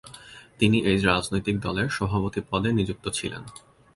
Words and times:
তিনি 0.59 0.77
এই 0.81 0.97
রাজনৈতিক 1.01 1.55
দলের 1.59 1.87
সভাপতি 1.89 2.39
পদে 2.49 2.69
নিযুক্ত 2.71 3.05
ছিলেন। 3.09 3.43